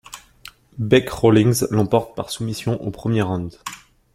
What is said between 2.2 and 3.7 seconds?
soumission au premier round.